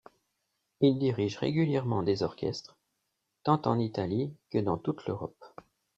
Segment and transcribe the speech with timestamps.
[0.79, 2.75] Il dirige régulièrement des orchestres,
[3.43, 5.39] tant en Italie que dans toute l'Europe.